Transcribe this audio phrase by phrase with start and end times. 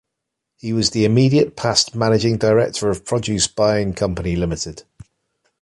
[0.57, 4.81] He was the immediate past managing director of Produce Buying Company Limited.